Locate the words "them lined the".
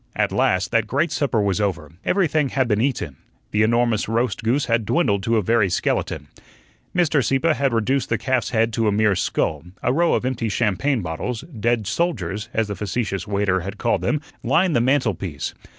14.01-14.81